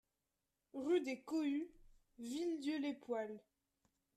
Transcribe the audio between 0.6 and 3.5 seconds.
Rue des Cohues, Villedieu-les-Poêles